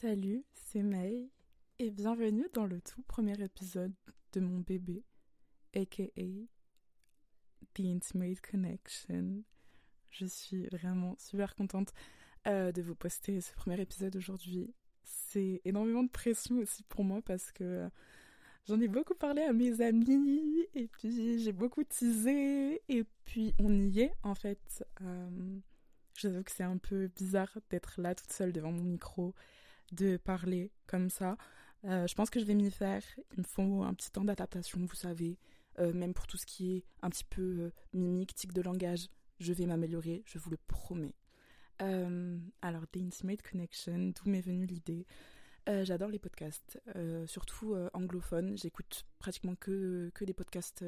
[0.00, 1.28] Salut, c'est May
[1.78, 3.92] et bienvenue dans le tout premier épisode
[4.32, 5.04] de mon bébé,
[5.76, 6.04] aka
[7.74, 9.42] The Intimate Connection.
[10.08, 11.92] Je suis vraiment super contente
[12.46, 14.72] euh, de vous poster ce premier épisode aujourd'hui.
[15.04, 17.86] C'est énormément de pression aussi pour moi parce que
[18.66, 23.70] j'en ai beaucoup parlé à mes amis et puis j'ai beaucoup teasé et puis on
[23.78, 24.82] y est en fait.
[25.02, 25.60] Euh,
[26.20, 29.34] J'avoue que c'est un peu bizarre d'être là toute seule devant mon micro,
[29.92, 31.36] de parler comme ça.
[31.84, 33.02] Euh, je pense que je vais m'y faire.
[33.32, 35.38] Il me faut un petit temps d'adaptation, vous savez.
[35.78, 39.08] Euh, même pour tout ce qui est un petit peu euh, mimique, tic de langage,
[39.38, 41.14] je vais m'améliorer, je vous le promets.
[42.60, 45.06] alors, The Intimate Connection, d'où m'est venue l'idée?
[45.66, 46.80] J'adore les podcasts,
[47.26, 48.58] surtout anglophones.
[48.58, 50.84] J'écoute pratiquement que, que des podcasts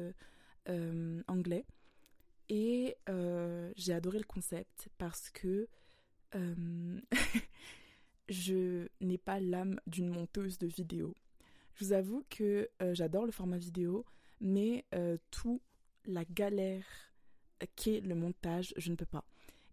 [0.67, 1.65] anglais.
[2.49, 2.95] Et
[3.75, 5.67] j'ai adoré le concept parce que
[8.29, 11.15] je n'ai pas l'âme d'une monteuse de vidéos.
[11.75, 14.05] Je vous avoue que j'adore le format vidéo,
[14.39, 14.85] mais
[15.31, 15.61] tout
[16.05, 16.85] la galère
[17.75, 19.25] qu'est le montage, je ne peux pas.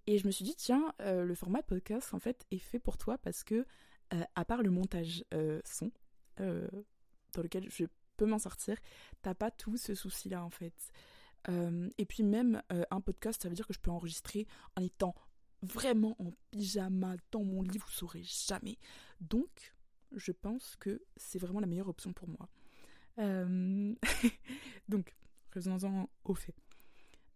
[0.06, 3.18] Et je me suis dit, tiens, le format podcast, en fait, est fait pour toi
[3.18, 3.66] parce que,
[4.34, 5.24] à part le montage
[5.64, 5.92] son,
[6.38, 7.84] dans lequel je
[8.16, 8.76] peux m'en sortir,
[9.22, 10.92] t'as pas tout ce souci-là, en fait.
[11.48, 15.14] et puis même un podcast, ça veut dire que je peux enregistrer en étant
[15.62, 18.78] vraiment en pyjama dans mon lit, vous saurez jamais.
[19.20, 19.74] Donc,
[20.12, 22.48] je pense que c'est vraiment la meilleure option pour moi.
[23.18, 23.94] Euh,
[24.88, 25.14] donc,
[25.54, 26.54] revenons-en au fait.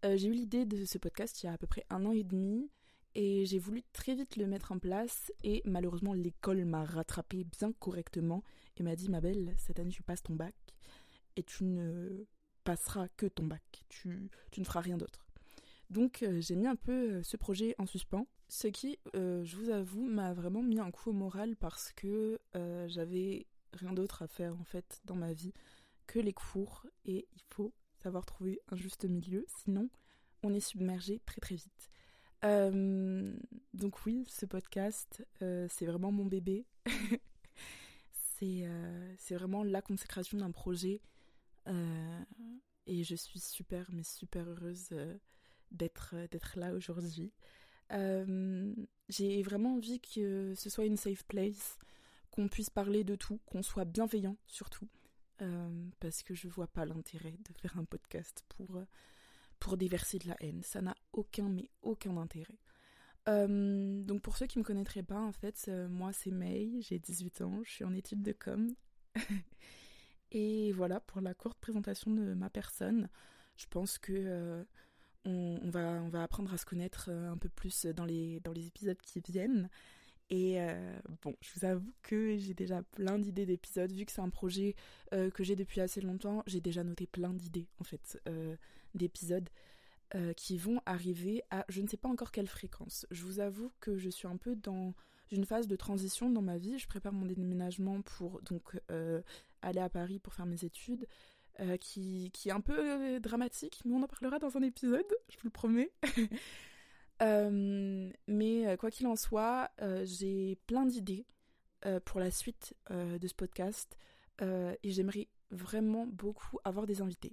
[0.05, 2.11] Euh, j'ai eu l'idée de ce podcast il y a à peu près un an
[2.11, 2.69] et demi
[3.15, 7.71] et j'ai voulu très vite le mettre en place et malheureusement l'école m'a rattrapé bien
[7.73, 8.43] correctement
[8.77, 10.53] et m'a dit ma belle cette année tu passes ton bac
[11.37, 12.25] et tu ne
[12.63, 15.24] passeras que ton bac, tu, tu ne feras rien d'autre.
[15.89, 20.05] Donc euh, j'ai mis un peu ce projet en suspens, ce qui, je vous avoue,
[20.05, 22.39] m'a vraiment mis un coup au moral parce que
[22.87, 25.53] j'avais rien d'autre à faire en fait dans ma vie
[26.07, 29.89] que les cours et il faut savoir trouver un juste milieu, sinon
[30.43, 31.89] on est submergé très très vite.
[33.73, 36.65] donc oui, ce podcast, c'est vraiment mon bébé.
[38.37, 38.67] c'est
[39.31, 41.01] vraiment la consécration d'un projet
[42.85, 44.89] et je suis super mais super heureuse
[45.71, 47.31] d'être d'être là aujourd'hui.
[49.09, 51.77] J'ai vraiment envie que ce soit une safe place,
[52.31, 54.87] qu'on puisse parler de tout, qu'on soit bienveillant surtout,
[55.99, 58.81] parce que je vois pas l'intérêt de faire un podcast pour,
[59.59, 60.63] pour déverser de la haine.
[60.63, 62.57] Ça n'a aucun, mais aucun intérêt.
[63.27, 67.63] donc pour ceux qui me connaîtraient pas, en fait, moi c'est May, j'ai 18 ans,
[67.63, 68.73] je suis en études de com.
[70.31, 73.09] Et voilà pour la courte présentation de ma personne.
[73.55, 74.65] Je pense que
[75.25, 78.51] on, va, on va apprendre à se connaître euh, un peu plus dans les, dans
[78.51, 79.69] les épisodes qui viennent.
[80.29, 83.91] Et euh, bon, je vous avoue que j'ai déjà plein d'idées d'épisodes.
[83.91, 84.75] Vu que c'est un projet
[85.13, 88.21] euh, que j'ai depuis assez longtemps, j'ai déjà noté plein d'idées, en fait,
[88.93, 89.49] d'épisodes
[90.37, 93.05] qui vont arriver à je ne sais pas encore quelle fréquence.
[93.11, 94.93] Je vous avoue que je suis un peu dans
[95.29, 96.79] une phase de transition dans ma vie.
[96.79, 98.79] Je prépare mon déménagement pour donc
[99.61, 101.05] aller à Paris pour faire mes études.
[101.61, 105.05] Euh, qui, qui, est un peu euh, dramatique, mais on en parlera dans un épisode,
[105.29, 105.91] je vous le promets.
[107.21, 109.71] Euh, mais quoi qu'il en soit,
[110.03, 111.25] j'ai plein d'idées
[112.03, 113.97] pour la suite de ce podcast
[114.41, 117.31] et j'aimerais vraiment beaucoup avoir des invités.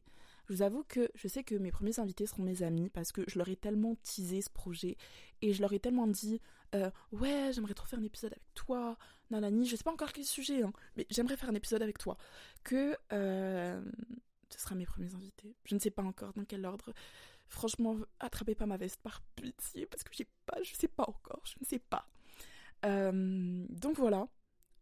[0.49, 3.23] Je vous avoue que je sais que mes premiers invités seront mes amis parce que
[3.27, 4.97] je leur ai tellement teasé ce projet
[5.41, 6.41] et je leur ai tellement dit
[7.13, 8.97] ouais j'aimerais trop faire un épisode avec toi,
[9.31, 12.17] nanani, je sais pas encore quel sujet, hein, mais j'aimerais faire un épisode avec toi
[12.65, 15.57] que ce sera mes premiers invités.
[15.65, 16.93] Je ne sais pas encore dans quel ordre.
[17.49, 21.43] Franchement, attrapez pas ma veste par pitié parce que j'ai pas, je sais pas encore,
[21.45, 22.09] je ne sais pas.
[22.85, 24.29] Euh, donc voilà.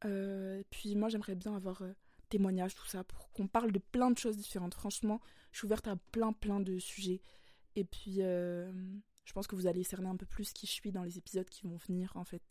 [0.04, 1.92] Euh, puis moi, j'aimerais bien avoir euh,
[2.28, 4.74] témoignages, tout ça, pour qu'on parle de plein de choses différentes.
[4.74, 5.20] Franchement,
[5.52, 7.20] je suis ouverte à plein, plein de sujets.
[7.76, 8.20] Et puis,
[9.30, 11.48] je pense que vous allez cerner un peu plus qui je suis dans les épisodes
[11.48, 12.42] qui vont venir, en fait.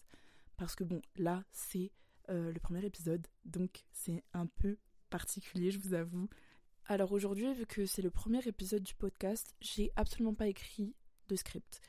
[0.55, 1.91] Parce que bon, là, c'est
[2.29, 4.77] le premier épisode, donc c'est un peu
[5.09, 6.29] particulier, je vous avoue.
[6.85, 10.95] Alors aujourd'hui, vu que c'est le premier épisode du podcast, j'ai absolument pas écrit
[11.27, 11.81] de script,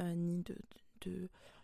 [0.00, 0.56] euh, ni de,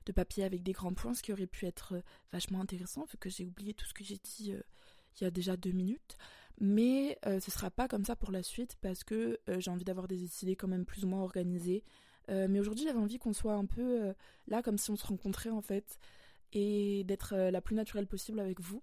[0.05, 2.03] de, papier avec des grands points, ce qui aurait pu être euh,
[2.33, 4.61] vachement intéressant, vu que j'ai oublié tout ce que j'ai dit euh,
[5.19, 6.19] il y a déjà deux minutes.
[6.61, 10.43] Mais ce sera pas comme ça pour la suite, parce que j'ai envie d'avoir des
[10.43, 11.85] idées quand même plus ou moins organisées.
[12.29, 14.13] Mais aujourd'hui, j'avais envie qu'on soit un peu
[14.47, 15.99] là, comme si on se rencontrait en fait,
[16.53, 18.83] et d'être la plus naturelle possible avec vous.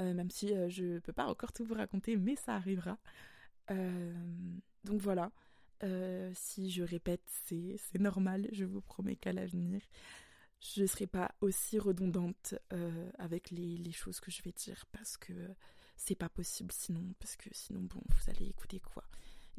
[0.00, 2.98] Euh, même si euh, je peux pas encore tout vous raconter, mais ça arrivera.
[3.70, 4.14] Euh,
[4.84, 5.30] donc voilà,
[6.34, 9.80] si je répète, c'est normal, je vous promets qu'à l'avenir,
[10.60, 14.84] je ne serai pas aussi redondante euh, avec les, les, choses que je vais dire
[14.92, 15.32] parce que
[15.96, 17.14] c'est pas possible sinon.
[17.18, 19.04] Parce que sinon, bon, vous allez écouter quoi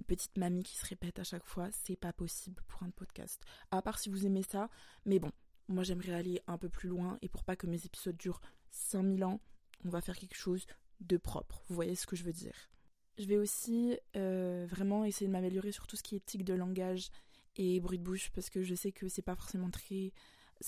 [0.08, 3.42] Petite mamie qui se répète à chaque fois, c'est pas possible pour un podcast.
[3.72, 4.70] À part si vous aimez ça,
[5.06, 5.32] mais bon,
[5.68, 9.24] moi j'aimerais aller un peu plus loin et pour pas que mes épisodes durent 5000
[9.24, 9.40] ans,
[9.86, 10.66] on va faire quelque chose
[11.00, 11.64] de propre.
[11.68, 12.70] Vous voyez ce que je veux dire?
[13.18, 16.54] Je vais aussi euh, vraiment essayer de m'améliorer sur tout ce qui est tic de
[16.54, 17.10] langage
[17.56, 20.14] et bruit de bouche parce que je sais que c'est pas forcément très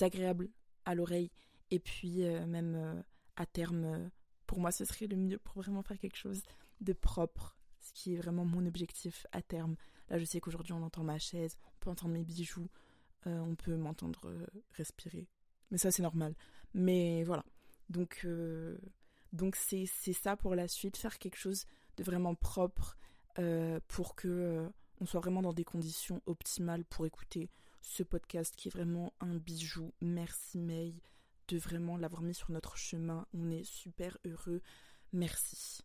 [0.01, 0.49] agréable
[0.85, 1.31] à l'oreille
[1.71, 3.01] et puis euh, même euh,
[3.37, 4.11] à terme
[4.45, 6.41] pour moi ce serait le mieux pour vraiment faire quelque chose
[6.81, 9.75] de propre ce qui est vraiment mon objectif à terme
[10.09, 12.69] là je sais qu'aujourd'hui on entend ma chaise on peut entendre mes bijoux
[13.25, 14.33] on peut m'entendre
[14.73, 15.29] respirer
[15.71, 16.35] mais ça c'est normal
[16.73, 17.45] mais voilà
[17.89, 18.27] donc
[19.31, 21.65] donc c'est ça pour la suite faire quelque chose
[21.97, 22.97] de vraiment propre
[23.87, 24.69] pour que
[24.99, 27.49] on soit vraiment dans des conditions optimales pour écouter
[27.81, 29.93] ce podcast qui est vraiment un bijou.
[30.01, 30.95] Merci May
[31.49, 33.27] de vraiment l'avoir mis sur notre chemin.
[33.33, 34.61] On est super heureux.
[35.11, 35.83] Merci.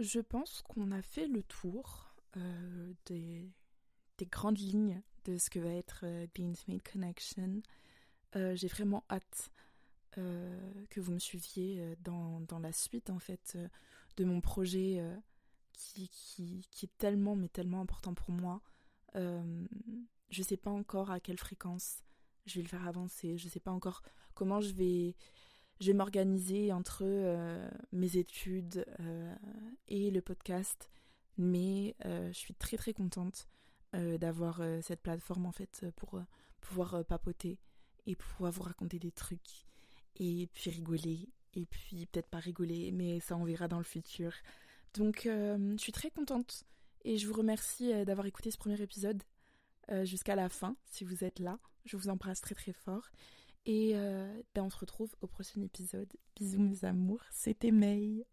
[0.00, 3.48] Je pense qu'on a fait le tour euh, des,
[4.18, 7.62] des, grandes lignes de ce que va être euh, The Intimate Connection.
[8.34, 9.50] Euh, j'ai vraiment hâte
[10.90, 13.56] que vous me suiviez dans, la suite en fait
[14.16, 15.00] de mon projet
[15.72, 16.10] qui,
[16.82, 18.60] est tellement mais tellement important pour moi.
[19.16, 19.64] Euh,
[20.30, 22.02] je sais pas encore à quelle fréquence
[22.46, 23.38] je vais le faire avancer.
[23.38, 24.02] Je sais pas encore
[24.34, 25.16] comment je vais,
[25.80, 29.34] je vais m'organiser entre euh, mes études euh,
[29.88, 30.90] et le podcast.
[31.38, 33.48] Mais je suis très très contente
[33.94, 36.20] d'avoir cette plateforme en fait pour
[36.60, 37.58] pouvoir papoter
[38.04, 39.64] et pouvoir vous raconter des trucs
[40.16, 44.34] et puis rigoler et puis peut-être pas rigoler mais ça on verra dans le futur
[44.92, 46.66] donc je suis très contente
[47.04, 49.22] et je vous remercie euh, d'avoir écouté ce premier épisode
[49.90, 51.58] euh, jusqu'à la fin, si vous êtes là.
[51.84, 53.10] Je vous embrasse très très fort.
[53.66, 56.08] Et euh, ben on se retrouve au prochain épisode.
[56.36, 58.24] Bisous mes amours, c'était May.